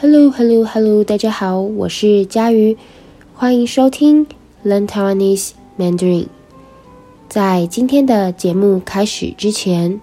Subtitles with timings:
[0.00, 1.02] Hello, Hello, Hello！
[1.02, 2.76] 大家好，我是佳瑜，
[3.34, 4.28] 欢迎收听
[4.64, 6.26] Learn Taiwanese Mandarin。
[7.28, 10.00] 在今天的节目开始之前，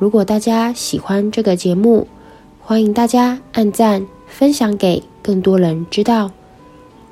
[0.00, 2.08] 如果大家喜欢这个节目，
[2.60, 6.32] 欢迎大家按赞、分享给更多人知道，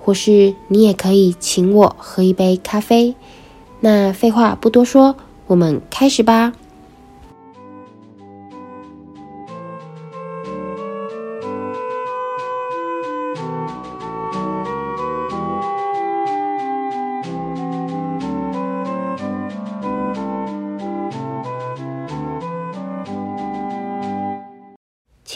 [0.00, 3.14] 或是你也可以请我喝一杯咖啡。
[3.78, 5.14] 那废话不多说，
[5.46, 6.52] 我们开始吧。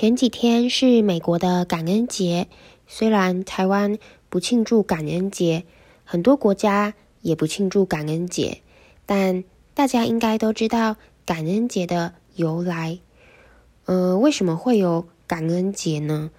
[0.01, 2.49] 前几天是美国的感恩节，
[2.87, 3.99] 虽然台湾
[4.31, 5.67] 不庆祝感恩节，
[6.05, 8.63] 很多国家也不庆祝感恩节，
[9.05, 12.99] 但大家应该都知道感恩节的由来。
[13.85, 16.31] 呃，为什么会有感恩节呢？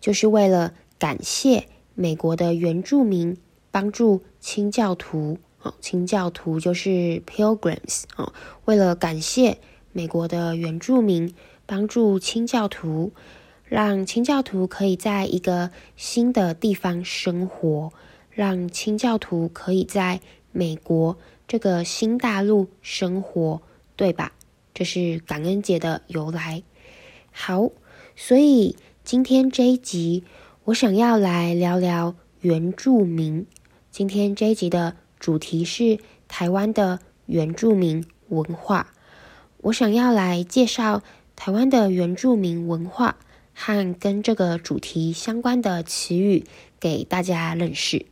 [0.00, 1.66] 就是为了感谢
[1.96, 3.36] 美国的原住民
[3.72, 8.32] 帮助清教徒，哦，清教徒就是 Pilgrims，哦，
[8.66, 9.58] 为了感谢
[9.90, 11.34] 美国的原住民。
[11.68, 13.12] 帮助清教徒，
[13.66, 17.92] 让清教徒可以在一个新的地方生活，
[18.30, 23.60] 让清教徒可以在美国这个新大陆生活，
[23.96, 24.32] 对吧？
[24.72, 26.62] 这是感恩节的由来。
[27.30, 27.68] 好，
[28.16, 30.24] 所以今天这一集
[30.64, 33.46] 我想要来聊聊原住民。
[33.90, 38.94] 今天这一集的主题是台湾的原住民文化，
[39.58, 41.02] 我想要来介绍。
[41.38, 43.16] 台湾的原住民文化
[43.54, 46.44] 和跟这个主题相关的词语
[46.80, 48.06] 给大家认识。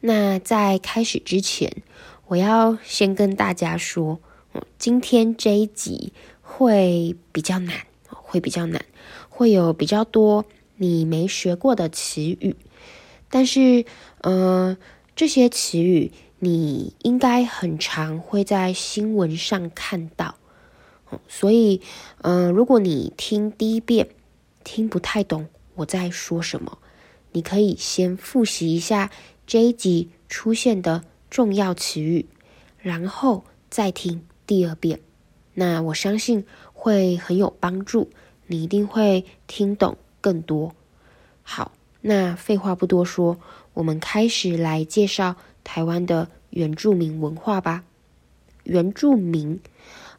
[0.00, 1.84] 那在开始之前，
[2.26, 4.18] 我要先跟大家说，
[4.78, 8.84] 今天这一集会比较难，会比较难，
[9.28, 10.44] 会有比较多
[10.74, 12.56] 你没学过的词语。
[13.30, 13.84] 但是，
[14.22, 14.76] 呃，
[15.14, 16.10] 这些词语
[16.40, 20.34] 你应该很常会在新闻上看到。
[21.28, 21.80] 所以，
[22.22, 24.08] 嗯、呃，如果你听第一遍
[24.64, 26.78] 听不太懂我在说什么，
[27.32, 29.10] 你可以先复习一下
[29.46, 32.26] 这一集出现的重要词语，
[32.78, 35.00] 然后再听第二遍。
[35.54, 38.10] 那我相信会很有帮助，
[38.46, 40.74] 你一定会听懂更多。
[41.42, 43.38] 好，那废话不多说，
[43.74, 47.84] 我们开始来介绍台湾的原住民文化吧。
[48.64, 49.60] 原住民。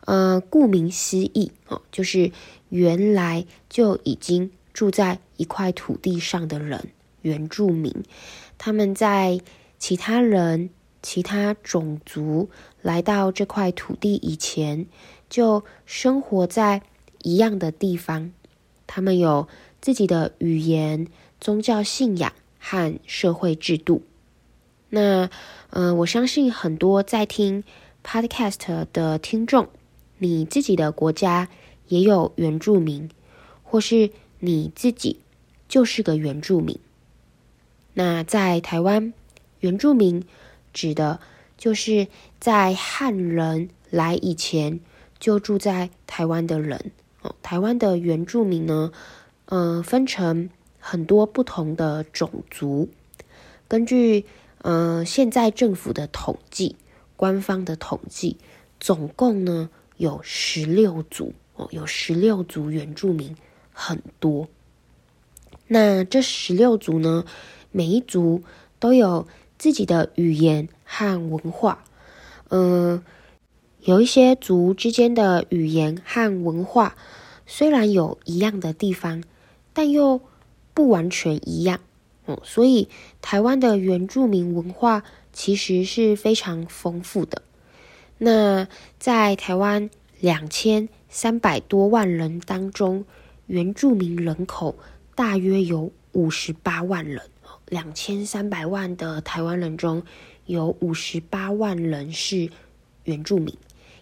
[0.07, 2.31] 呃，顾名思义哦，就是
[2.69, 6.91] 原来就已经住在一块土地上的人，
[7.21, 7.93] 原住民。
[8.57, 9.41] 他们在
[9.77, 10.69] 其他人、
[11.01, 12.49] 其他种族
[12.81, 14.85] 来到这块土地以前，
[15.29, 16.83] 就生活在
[17.23, 18.31] 一样的地方。
[18.87, 19.49] 他们有
[19.81, 21.05] 自己的语言、
[21.41, 24.03] 宗教信仰和社会制度。
[24.89, 25.29] 那，
[25.71, 27.65] 呃，我相信很多在听
[28.05, 29.67] Podcast 的听众。
[30.19, 31.47] 你自己的国家
[31.87, 33.09] 也有原住民，
[33.63, 35.19] 或是你自己
[35.67, 36.79] 就是个原住民。
[37.93, 39.13] 那在台湾，
[39.59, 40.23] 原住民
[40.73, 41.19] 指的
[41.57, 42.07] 就是
[42.39, 44.79] 在汉人来以前
[45.19, 46.91] 就住在台湾的人。
[47.21, 48.91] 哦，台湾的原住民呢，
[49.45, 50.49] 嗯、呃，分成
[50.79, 52.89] 很多不同的种族。
[53.67, 54.25] 根据
[54.61, 56.75] 嗯、呃，现在政府的统计，
[57.15, 58.37] 官方的统计，
[58.79, 59.69] 总共呢。
[59.97, 63.35] 有十六族哦，有十六族原住民，
[63.73, 64.47] 很多。
[65.67, 67.25] 那这十六族呢，
[67.71, 68.43] 每一族
[68.79, 69.27] 都有
[69.57, 71.83] 自己的语言和文化。
[72.49, 73.03] 嗯、
[73.81, 76.95] 有一些族之间的语言和文化
[77.45, 79.23] 虽然有一样的地方，
[79.73, 80.21] 但又
[80.73, 81.79] 不完全一样。
[82.25, 82.87] 哦，所以
[83.21, 85.03] 台湾的原住民文化
[85.33, 87.41] 其实是非常丰富的。
[88.17, 88.67] 那
[88.99, 89.89] 在台湾
[90.19, 93.05] 两千三百多万人当中，
[93.45, 94.75] 原住民人口
[95.15, 97.21] 大约有五十八万人。
[97.67, 100.03] 两千三百万的台湾人中，
[100.45, 102.49] 有五十八万人是
[103.03, 103.53] 原住民，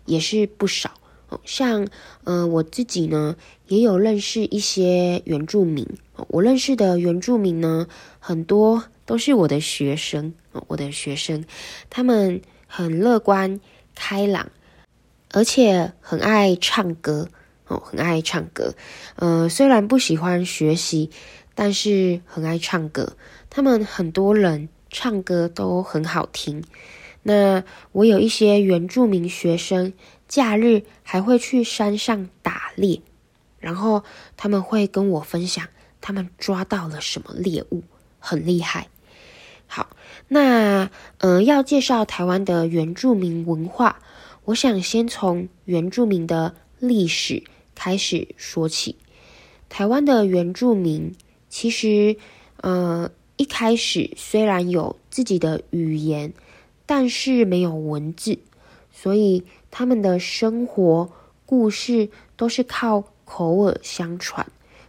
[0.05, 0.91] 也是不少。
[1.43, 1.87] 像、
[2.23, 3.35] 呃，我自己呢，
[3.67, 5.85] 也有认识一些原住民。
[6.27, 7.87] 我认识的原住民呢，
[8.19, 10.33] 很多都是我的学生。
[10.67, 11.43] 我的学生，
[11.89, 13.59] 他们很乐观。
[13.95, 14.51] 开朗，
[15.31, 17.29] 而且很爱唱歌
[17.67, 18.75] 哦，很爱唱歌。
[19.15, 21.09] 呃，虽然不喜欢学习，
[21.55, 23.15] 但是很爱唱歌。
[23.49, 26.63] 他们很多人唱歌都很好听。
[27.23, 27.63] 那
[27.93, 29.93] 我有一些原住民学生，
[30.27, 33.01] 假日还会去山上打猎，
[33.59, 34.03] 然后
[34.37, 35.67] 他们会跟我分享
[36.01, 37.83] 他们抓到了什么猎物，
[38.19, 38.87] 很厉害。
[39.67, 39.89] 好，
[40.27, 43.99] 那呃，要介绍台湾的原住民文化，
[44.45, 48.95] 我想先从原住民的历史开始说起。
[49.67, 51.15] 台湾的原住民
[51.49, 52.15] 其实，
[52.57, 56.33] 呃，一开始虽然有自己的语言，
[56.85, 58.37] 但是没有文字，
[58.93, 61.11] 所以他们的生活
[61.45, 64.45] 故事都是靠口耳相传，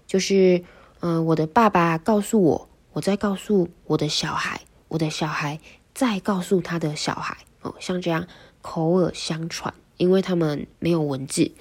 [0.06, 0.62] 就是，
[1.00, 5.60] 嗯、呃，我的爸爸告诉我，我再告诉我的小孩，我的小孩
[5.94, 8.26] 再告诉他的小孩，哦，像这样
[8.62, 11.52] 口耳相传，因为他们没有文字。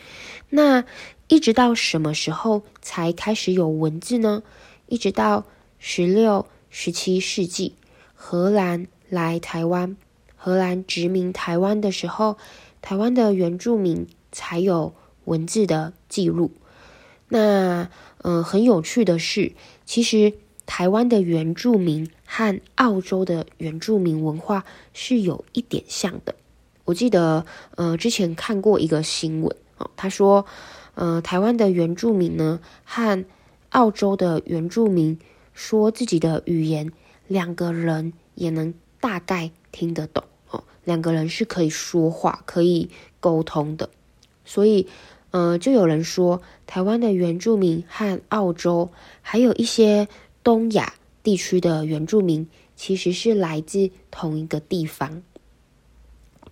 [0.49, 0.83] 那
[1.27, 4.43] 一直到什么时候才开始有文字呢？
[4.87, 5.45] 一直到
[5.79, 7.75] 十六、十七世纪，
[8.13, 9.97] 荷兰来台湾，
[10.35, 12.37] 荷兰殖民台湾的时候，
[12.81, 14.93] 台湾的原住民才有
[15.23, 16.51] 文字的记录。
[17.29, 17.89] 那，
[18.19, 20.33] 嗯、很有趣的是，其实
[20.67, 26.35] 台湾的原住民和澳洲的原住民文化是有一点像的。
[26.83, 27.45] 我记得，
[27.75, 30.45] 呃，之前看过一个新闻哦，他说，
[30.95, 33.25] 呃，台湾的原住民呢，和
[33.69, 35.17] 澳洲的原住民
[35.53, 36.91] 说自己的语言，
[37.27, 42.89] 两个人也能大概听得懂哦，两个人是可以说话、可以
[43.19, 43.89] 沟通的，
[44.43, 44.87] 所以。
[45.31, 48.89] 呃，就有人说，台湾的原住民和澳洲
[49.21, 50.07] 还有一些
[50.45, 50.93] 东亚
[51.25, 55.23] 地区的原住民，其实是来自同一个地方。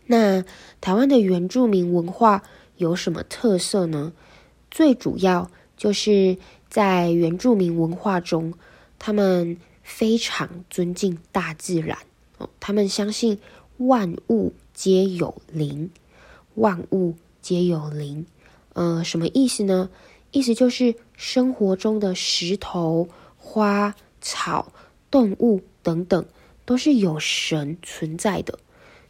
[0.08, 0.44] 那
[0.82, 2.42] 台湾的原住民文化
[2.78, 4.14] 有什么特色呢？
[4.72, 6.38] 最主要就是
[6.68, 8.56] 在原住民文化中，
[8.98, 12.00] 他们非常尊敬大自然
[12.40, 13.38] 哦，他们相信
[13.78, 15.92] 万物皆有灵，
[16.56, 18.26] 万物皆有灵。
[18.74, 19.92] 呃，什么意思呢？
[20.32, 23.94] 意思就是生活中的石头、花
[24.24, 24.72] 草、
[25.12, 26.26] 动物等等，
[26.66, 28.58] 都是有神存在的，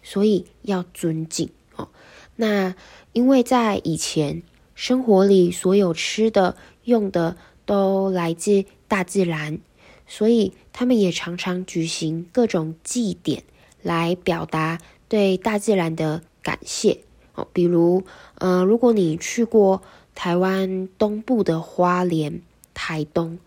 [0.01, 1.87] 所以要尊敬哦。
[2.35, 2.75] 那
[3.13, 4.41] 因为在以前
[4.73, 9.59] 生活里，所有吃的、用的都来自大自然，
[10.07, 13.43] 所以他们也常常举行各种祭典
[13.83, 17.01] 来表达对大自然的感谢。
[17.35, 18.03] 哦，比如，
[18.35, 19.81] 呃，如果你去过
[20.15, 22.41] 台湾东部的花莲、
[22.73, 23.39] 台东，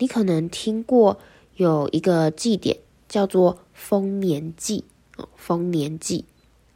[0.00, 1.18] 你可能听过
[1.56, 4.84] 有一个祭典叫做丰年祭。
[5.16, 6.24] 哦，丰年祭，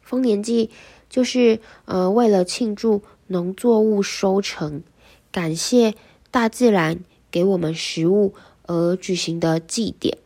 [0.02, 0.68] 丰年祭
[1.08, 4.82] 就是呃，为了庆祝农作物收成，
[5.32, 5.94] 感谢
[6.30, 7.00] 大自然
[7.30, 8.34] 给我们食物
[8.66, 10.18] 而举行的祭典。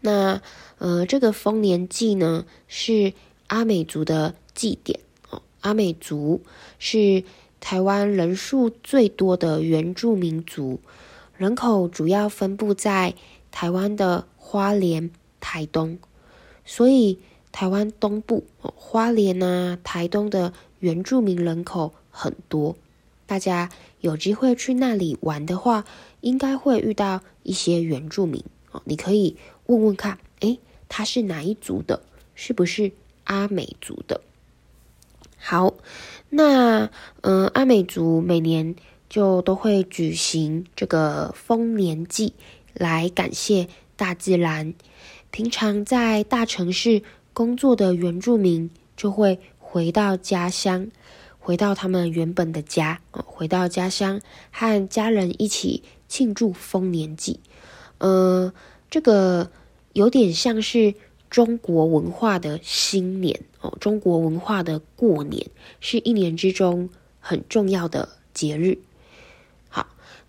[0.00, 0.42] 那
[0.78, 3.12] 呃，这个丰年祭呢，是
[3.46, 4.98] 阿美族的祭典
[5.30, 5.40] 哦。
[5.60, 6.40] 阿美族
[6.80, 7.22] 是
[7.60, 10.80] 台湾人数最多的原住民族，
[11.42, 13.16] 人口主要分布在
[13.50, 15.10] 台湾的花莲、
[15.40, 15.98] 台东，
[16.64, 17.18] 所以
[17.50, 22.76] 台湾东部花莲啊、台东的原住民人口很多。
[23.26, 25.84] 大家有机会去那里玩的话，
[26.20, 28.80] 应该会遇到一些原住民哦。
[28.84, 29.36] 你可以
[29.66, 32.04] 问问看，诶，他是哪一族的？
[32.36, 32.92] 是不是
[33.24, 34.20] 阿美族的？
[35.38, 35.74] 好，
[36.30, 36.88] 那
[37.22, 38.76] 嗯，阿美族每年
[39.12, 42.32] 就都会举行这个丰年祭，
[42.72, 44.72] 来感谢大自然。
[45.30, 47.02] 平常在大城市
[47.34, 50.88] 工作的原住民就会回到家乡，
[51.38, 54.18] 回到他们原本的家，回到家乡
[54.50, 57.38] 和家人一起庆祝丰年祭。
[57.98, 58.54] 呃，
[58.88, 59.50] 这个
[59.92, 60.94] 有点像是。
[61.32, 65.46] 中国文化的新年哦，中国文化的过年
[65.80, 68.76] 是一年之中很重要的节日。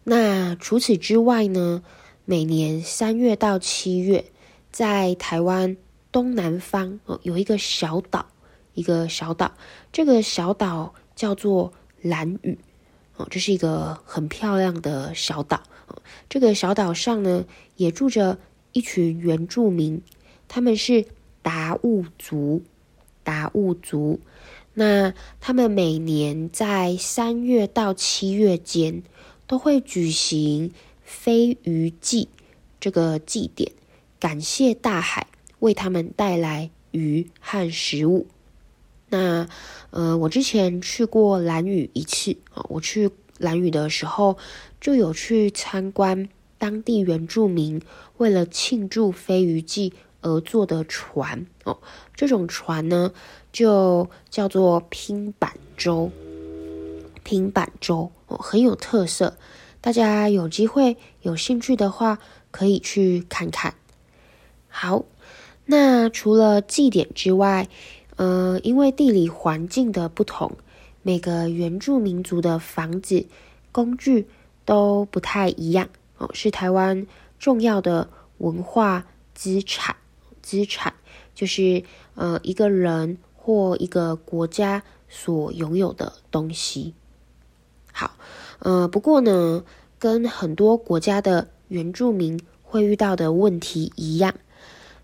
[0.03, 1.81] 那除此之外呢，
[2.25, 4.25] 每年三月到七月，
[4.71, 5.77] 在台湾
[6.11, 8.25] 东南方哦，有一个小岛，
[8.73, 9.53] 一个小岛，
[9.91, 12.57] 这个小岛叫做兰屿
[13.15, 15.63] 哦，这是一个很漂亮的小岛。
[16.27, 17.45] 这个小岛上呢，
[17.77, 18.37] 也住着
[18.71, 20.01] 一群原住民。
[20.47, 21.05] 他们是
[21.41, 22.61] 达悟族，
[23.23, 24.19] 达悟族。
[24.73, 29.03] 那他们每年在三月到七月间
[29.47, 30.71] 都会举行
[31.03, 32.27] 飞鱼祭
[32.79, 33.71] 这个祭典，
[34.19, 35.27] 感谢大海
[35.59, 38.27] 为他们带来鱼和食物。
[39.09, 39.47] 那
[39.91, 44.37] 呃，我之前去过兰屿一次啊，我去兰屿的时候
[44.81, 47.81] 就有去参观当地原住民
[48.17, 49.93] 为了庆祝飞鱼祭。
[50.25, 51.77] 而坐的船哦，
[52.15, 53.11] 这种船呢，
[53.51, 56.09] 就叫做拼板舟。
[57.23, 59.37] 平板舟哦，很有特色。
[59.81, 62.19] 大家有机会有兴趣的话，
[62.51, 63.75] 可以去看看。
[64.67, 65.05] 好，
[65.65, 67.67] 那除了祭典之外，
[68.15, 70.51] 呃，因为地理环境的不同，
[71.01, 73.25] 每个原住民族的房子、
[73.71, 74.27] 工具
[74.65, 77.05] 都不太一样哦，是台湾
[77.37, 79.95] 重要的文化资产。
[80.41, 80.93] 资产
[81.33, 81.83] 就是
[82.15, 86.93] 呃一个人或一个国家所拥有的东西。
[87.93, 88.17] 好，
[88.59, 89.63] 呃，不过呢，
[89.99, 94.33] 跟很多国家的原住民会遇到的问题一样，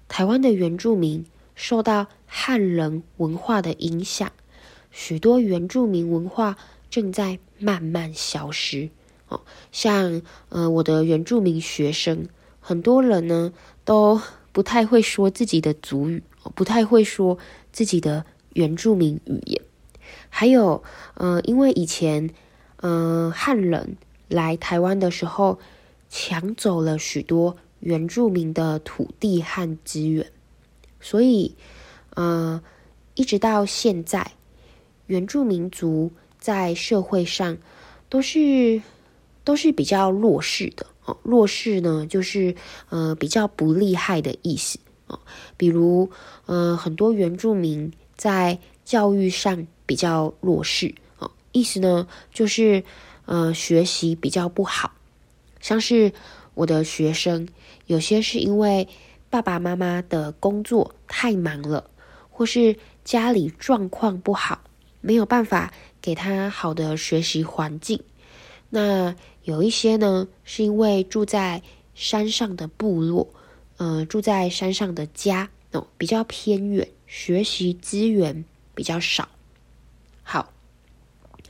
[0.08, 4.31] 台湾的原住民受到汉人文化的影响。
[4.91, 6.58] 许多原住民文化
[6.89, 8.89] 正在慢慢消失
[9.27, 9.41] 哦，
[9.72, 12.27] 像呃我的原住民学生，
[12.60, 13.53] 很多人呢
[13.86, 14.19] 都
[14.51, 16.24] 不太会说自己的族语，
[16.55, 17.38] 不太会说
[17.72, 19.62] 自己的原住民语言。
[20.29, 22.31] 还有呃，因为以前
[22.81, 25.59] 呃汉人来台湾的时候，
[26.09, 30.31] 抢走了许多原住民的土地和资源，
[31.00, 31.55] 所以
[32.15, 32.62] 呃
[33.15, 34.31] 一直到现在。
[35.07, 37.57] 原住民族在社会上
[38.09, 38.79] 都是
[39.43, 42.53] 都是比较弱势的哦，弱势呢就是
[42.89, 45.19] 呃比较不厉害的意思哦。
[45.57, 46.12] 比如
[46.45, 50.93] 呃很多原住民在教育上比较弱势，
[51.51, 52.84] 意思呢就是
[53.25, 54.91] 呃学习比较不好，
[55.60, 56.12] 像是
[56.53, 57.48] 我的学生
[57.86, 58.88] 有些是因为
[59.29, 61.89] 爸爸妈妈的工作太忙了，
[62.29, 64.62] 或是家里状况不好。
[65.01, 68.03] 没有办法给他好的学习环境，
[68.70, 71.62] 那有一些呢，是因为住在
[71.96, 73.29] 山上的部落，
[73.77, 78.44] 呃，住在山上的家哦，比较偏远，学习资源
[78.75, 79.29] 比较少。
[80.22, 80.51] 好，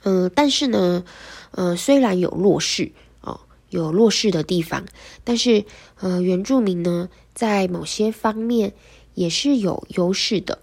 [0.03, 1.03] 呃，但是呢，
[1.51, 2.91] 呃，虽然有弱势
[3.21, 4.85] 哦，有弱势的地方，
[5.23, 5.65] 但是
[5.99, 8.73] 呃，原住民呢，在某些方面
[9.13, 10.59] 也是有优势的，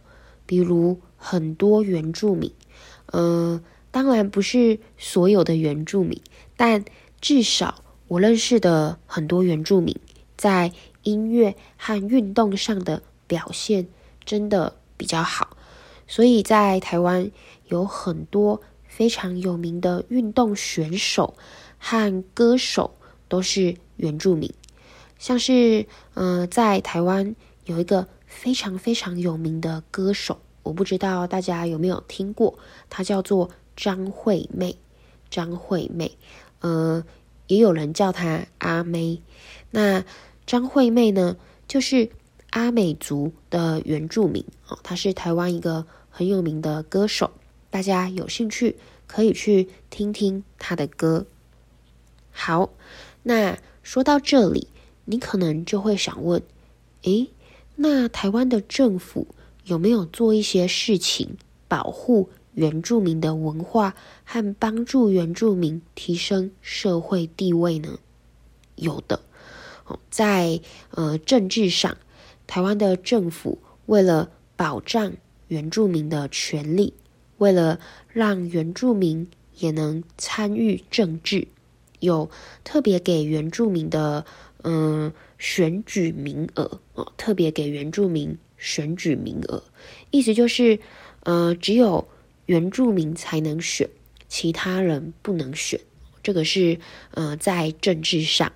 [0.46, 2.52] 比如很多原住民。
[3.06, 6.20] 呃，当然不是所有的原住民，
[6.56, 6.84] 但
[7.20, 9.98] 至少我认识的很多原住民
[10.36, 13.86] 在音乐和运动上的表现
[14.24, 15.56] 真的比较好，
[16.06, 17.30] 所以在台湾
[17.68, 18.60] 有很多
[18.96, 21.34] 非常有名的运动选手
[21.76, 22.94] 和歌手
[23.28, 24.50] 都是原住民，
[25.18, 25.84] 像是
[26.14, 27.36] 呃，在台湾
[27.66, 30.38] 有一个非常非常有名的歌手。
[30.62, 34.78] 我不知道大家有没有听过，她叫做张惠妹。
[35.28, 36.16] 张惠妹，
[36.60, 37.04] 呃，
[37.48, 39.20] 也有人叫她阿妹。
[39.72, 40.02] 那
[40.46, 41.36] 张惠妹呢，
[41.68, 42.08] 就是
[42.48, 47.30] 阿美族的原住民哦，她是台湾一个很有名的歌手。
[47.76, 51.26] 大家有兴趣可以去听听他的歌。
[52.30, 52.70] 好，
[53.22, 54.68] 那说到这里，
[55.04, 56.42] 你可能就会想问：
[57.02, 57.28] 诶，
[57.74, 59.26] 那台湾的政府，
[59.64, 61.36] 有没有做一些事情
[61.68, 67.98] 保护原住民的文化和帮助原住民提升社会地位呢？
[68.76, 69.20] 有的，
[70.08, 71.98] 在呃政治上，
[72.46, 75.12] 台湾的政府为了保障
[75.48, 76.94] 原住民的权利，
[77.38, 77.78] 为了
[78.08, 79.28] 让原住民
[79.58, 81.48] 也能参与政治，
[82.00, 82.30] 有
[82.64, 84.24] 特别给原住民的
[84.62, 88.36] 嗯、选举名额哦，特别给原住民。
[88.58, 89.62] 选举名额，
[90.10, 90.78] 意思就是，
[91.24, 92.08] 呃，只有
[92.46, 93.86] 原住民才能选，
[94.28, 95.78] 其他人不能选。
[96.22, 98.50] 这个是呃，在政治上。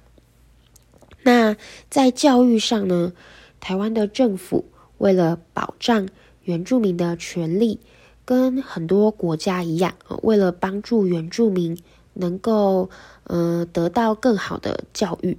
[1.22, 1.54] 那
[1.90, 3.12] 在教育上呢？
[3.60, 4.64] 台湾的政府
[4.96, 6.08] 为了保障
[6.44, 7.78] 原住民的权利，
[8.30, 11.76] 跟很多国家一样，为了帮助原住民
[12.14, 12.88] 能够
[13.24, 15.36] 呃得到更好的教育，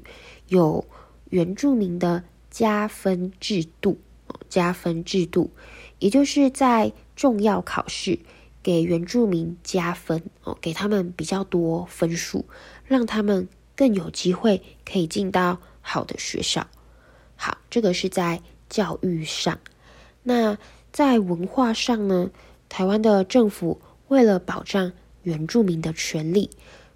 [0.50, 0.84] 有
[1.30, 3.98] 原住民的加分制度。
[4.50, 5.50] 加分制度，
[6.00, 8.20] 也就是在重要考试
[8.62, 12.46] 给原住民加分哦，给他们比较多分数，
[12.84, 16.68] 让他们更有机会可以进到好的学校。
[17.38, 19.58] 好，这个是在教育上。
[20.24, 20.58] 那
[20.92, 22.30] 在文化上呢？
[22.72, 26.50] 台湾的政府为了保障原住民的权利，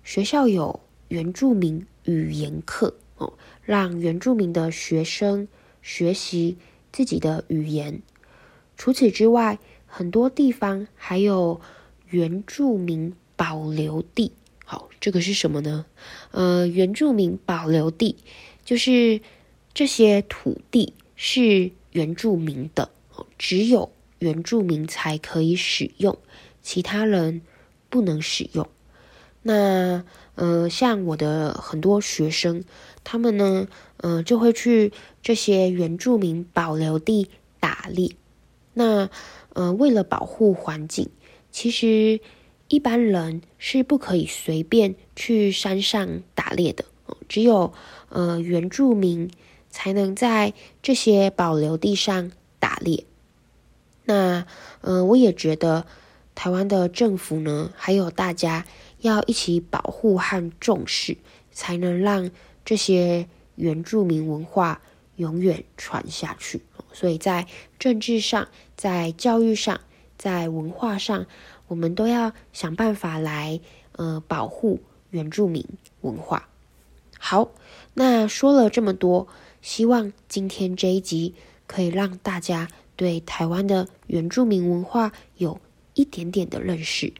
[0.05, 0.79] 学校有
[1.09, 5.49] 原住民语言课哦，让原住民的学生
[5.81, 6.57] 学习。
[6.93, 8.01] 自己的语言。
[8.77, 11.59] 除此之外，很多地方还有
[12.07, 14.31] 原住民保留地。
[14.63, 15.85] 好，这个是什么呢？
[16.31, 18.15] 呃，原住民保留地
[18.63, 19.19] 就是
[19.73, 22.91] 这些土地是原住民的，
[23.37, 23.91] 只有
[24.25, 26.17] 原住民才可以使用，
[26.63, 27.43] 其他人
[27.91, 28.67] 不能使用。
[29.43, 30.03] 那
[30.33, 32.63] 呃，像我的很多学生，
[33.03, 33.67] 他们呢，
[33.97, 34.91] 呃，就会去
[35.21, 37.29] 这些原住民保留地
[37.59, 38.15] 打猎。
[38.73, 39.11] 那，
[39.53, 41.09] 呃，为了保护环境，
[41.51, 42.19] 其实
[42.67, 46.85] 一般人是不可以随便去山上打猎的，
[47.29, 47.71] 只有
[48.09, 49.29] 呃原住民
[49.69, 53.05] 才能在这些保留地上打猎。
[54.05, 54.45] 那，
[54.81, 55.85] 呃，我也觉得
[56.33, 58.65] 台湾的政府呢，还有大家。
[59.01, 61.17] 要一起保护和重视，
[61.51, 62.31] 才能让
[62.63, 64.81] 这些原住民文化
[65.17, 66.63] 永远传下去。
[66.91, 67.45] 所以在
[67.77, 69.79] 政治上、在教育上、
[70.17, 71.27] 在文化上，
[71.67, 73.59] 我们都要想办法来
[73.91, 74.79] 呃保护
[75.11, 75.63] 原住民
[76.01, 76.49] 文化。
[77.19, 77.51] 好，
[77.93, 79.27] 那说了这么多，
[79.61, 81.35] 希望今天这一集
[81.67, 85.59] 可以让大家对台湾的原住民文化有
[85.93, 87.13] 一点点的认识。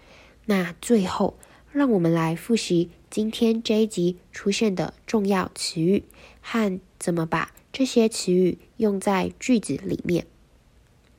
[0.46, 1.38] 那最后。
[1.72, 6.06] 让我们来复习今天这一集出现的重要词语
[6.40, 10.26] 和怎么把这些词语用在句子里面。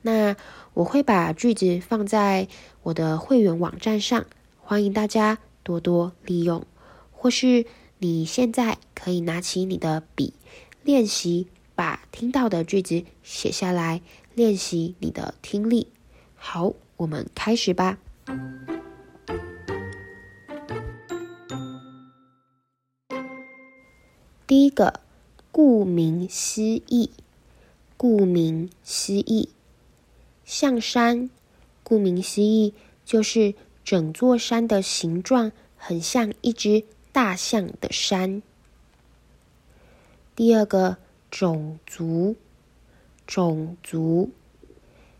[0.01, 0.35] 那
[0.73, 2.47] 我会把句子放在
[2.81, 4.25] 我的会员网站上，
[4.59, 6.65] 欢迎大家多多利用。
[7.11, 7.67] 或是
[7.99, 10.33] 你现在可以拿起你的笔，
[10.83, 11.45] 练习
[11.75, 14.01] 把听到的句子写下来，
[14.37, 15.87] 练习你的听力。
[16.35, 17.97] 好，我们开始吧。
[24.45, 24.99] 第一个，
[25.51, 27.09] 顾名思义，
[27.97, 29.49] 顾名思义，
[30.45, 31.31] 象山，
[31.81, 38.43] 顾名思义就是整座山的形状很像一只大象的山。
[40.35, 40.97] 第二个，
[41.31, 42.35] 种族，
[43.27, 44.31] 种族，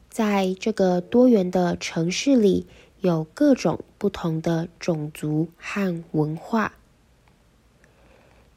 [0.10, 2.66] 在这个多元的城市里，
[3.02, 6.74] 有各种不同的种族和文化。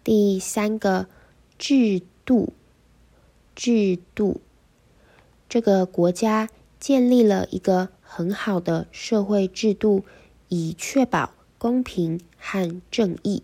[0.03, 1.09] 第三个，
[1.59, 2.55] 制度，
[3.55, 4.41] 制度，
[5.49, 10.05] 这个国家建立了一个很好的社会制度，
[10.49, 13.43] 以确保公平和正义。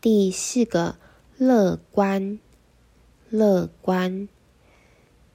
[0.00, 0.96] 第四个，
[1.38, 2.38] 乐观，
[3.36, 4.28] 乐观，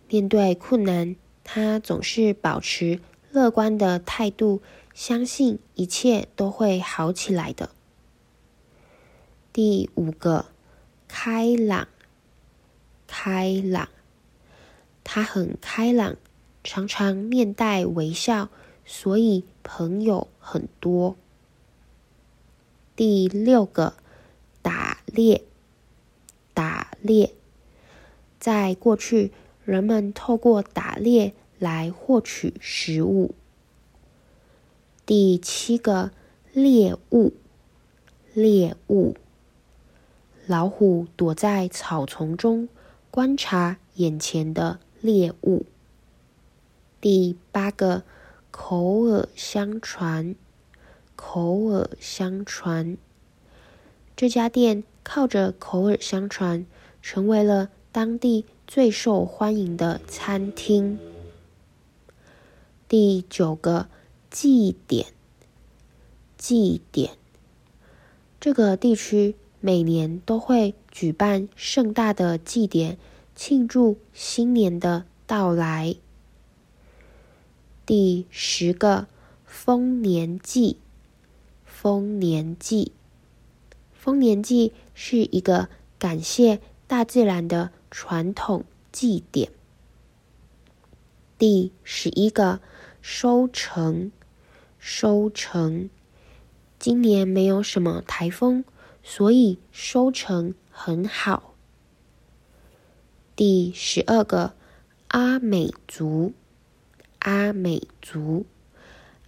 [0.07, 2.99] 面对困难，他总是保持
[3.31, 4.61] 乐观的态度，
[4.93, 7.69] 相信一切都会好起来的。
[9.53, 10.45] 第五个，
[11.07, 11.87] 开朗，
[13.07, 13.89] 开朗，
[15.03, 16.15] 他很开朗，
[16.63, 18.49] 常常面带微笑，
[18.85, 21.15] 所以朋友很多。
[22.95, 23.95] 第六个，
[24.61, 25.43] 打猎，
[26.53, 27.33] 打猎，
[28.41, 29.31] 在过去，
[29.65, 33.35] 人们透过打猎来获取食物。
[35.05, 36.09] 第七个，
[36.51, 37.33] 猎物，
[38.33, 39.15] 猎物。
[40.47, 42.67] 老虎躲在草丛中，
[43.11, 45.67] 观察眼前的猎物。
[46.99, 48.01] 第八个，
[48.49, 50.35] 口耳相传，
[51.15, 52.97] 口耳相传。
[54.15, 56.65] 这家店靠着口耳相传，
[57.03, 60.97] 成为了当地最受欢迎的餐厅。
[62.87, 63.87] 第九个，
[64.29, 65.07] 祭典，
[66.37, 67.11] 祭典。
[68.39, 69.35] 这个地区。
[69.63, 72.97] 每年都会举办盛大的祭典，
[73.35, 75.95] 庆祝新年的到来。
[77.85, 79.05] 第十个，
[79.45, 80.77] 丰年祭，
[81.63, 82.91] 丰年祭，
[83.93, 89.51] 丰年祭是一个感谢大自然的传统祭典。
[91.37, 92.59] 第十一个，
[93.01, 94.11] 收成，
[94.79, 95.89] 收成，
[96.79, 98.65] 今年没有什么台风。
[99.03, 101.55] 所以收成很好。
[103.35, 104.53] 第十二个，
[105.07, 106.33] 阿美族，
[107.17, 108.45] 阿美族，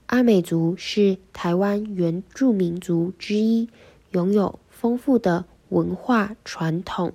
[0.05, 3.67] 阿美族是台湾原住民族之一，
[4.11, 7.13] 拥有丰富的文化传统。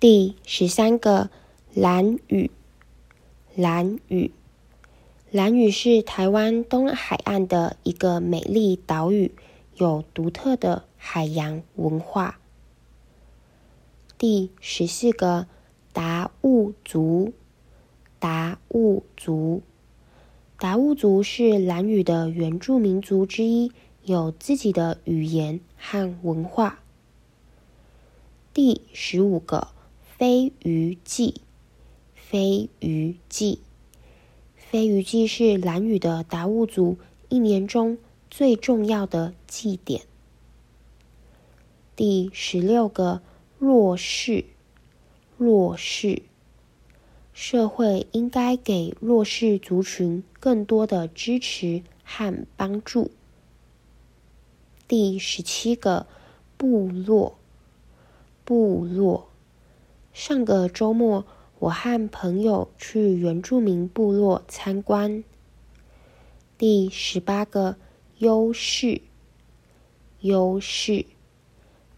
[0.00, 1.28] 第十三个，
[1.74, 2.50] 蓝屿，
[3.54, 4.32] 蓝屿，
[5.30, 9.34] 蓝屿是台湾东海岸的一个美丽岛屿。
[9.74, 12.38] 有独特的海洋文化。
[14.16, 15.46] 第十四个，
[15.92, 17.34] 达悟族，
[18.18, 19.60] 达悟族，
[20.58, 23.70] 达悟族是蓝屿的原住民族之一，
[24.02, 26.80] 有自己的语言和文化。
[28.54, 29.68] 第十五个，
[30.20, 31.40] 飞鱼祭，
[32.14, 33.62] 飞鱼祭，
[34.54, 36.98] 飞鱼祭是兰屿的达悟族
[37.30, 37.96] 一年中
[38.28, 40.02] 最重要的祭典。
[41.96, 43.22] 第十六个
[43.58, 44.44] 弱势，
[45.38, 46.20] 弱势，
[47.32, 53.10] 社会应该给弱势族群更多的支持和帮助。
[54.86, 56.06] 第十七个
[56.58, 57.38] 部落，
[58.44, 59.29] 部落，
[60.12, 61.24] 上个周末
[61.58, 65.22] 我和朋友去原住民部落参观。
[66.58, 67.76] 第十八个
[68.18, 69.02] 优势，
[70.20, 71.06] 优势。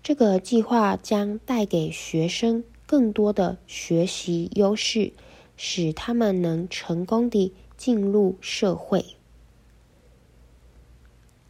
[0.03, 5.13] 这个计划将带给学生更多的学习优势，
[5.57, 9.05] 使他们能成功地进入社会。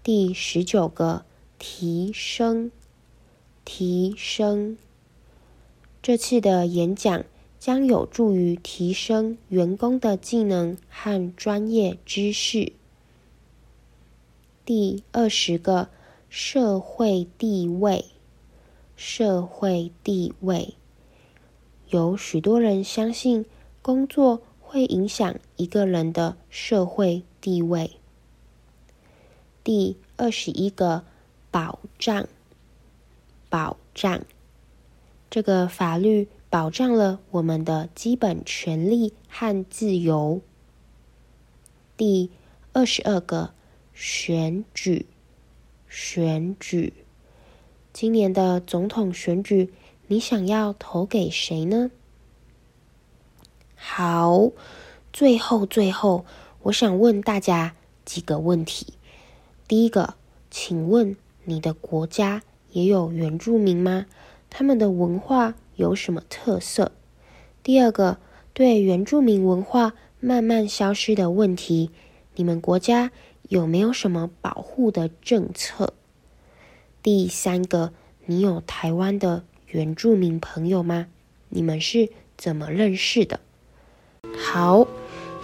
[0.03, 1.25] 第十九个，
[1.59, 2.71] 提升，
[3.65, 4.77] 提升。
[6.03, 7.25] 这次的演讲
[7.61, 12.73] 将有助于提升员工的技能和专业知识。
[14.65, 15.89] 第二十个，
[16.29, 18.07] 社会地位。
[18.97, 20.75] 社会地位，
[21.89, 23.47] 有许多人相信
[23.81, 27.93] 工作会影响一个人的社会地位。
[29.65, 31.05] 第二十一个，
[31.51, 32.29] 保障，
[33.49, 34.25] 保障，
[35.33, 40.43] 这个法律保障了我们的基本权利和自由。
[41.97, 42.31] 第
[42.75, 43.55] 二十二个，
[43.95, 45.07] 选举，
[45.89, 46.93] 选举。
[47.95, 49.73] 今年的总统选举，
[50.07, 51.91] 你想要投给谁呢？
[53.75, 54.51] 好，
[55.15, 56.27] 最后最后，
[56.65, 58.93] 我想问大家几个问题。
[59.67, 60.13] 第一个，
[60.51, 62.43] 请问你的国家
[62.73, 64.05] 也有原住民吗？
[64.55, 66.93] 他们的文化有什么特色？
[67.63, 68.19] 第二个，
[68.53, 71.91] 对原住民文化慢慢消失的问题，
[72.37, 73.11] 你们国家
[73.49, 75.95] 有没有什么保护的政策？
[77.03, 77.95] 第三个，
[78.27, 81.07] 你有台湾的原住民朋友吗？
[81.49, 83.41] 你们是怎么认识的？
[84.37, 84.87] 好，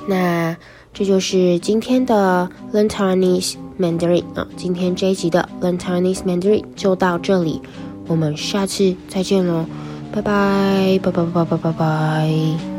[0.06, 0.54] 那
[0.92, 7.62] 这就是今天的 Learn Taiwanese Mandarin 啊，今天这一集的 Learn Taiwanese Mandarin 就到这里，
[8.08, 9.64] 我们下次再见喽，
[10.12, 12.77] 拜拜，拜拜拜拜拜拜。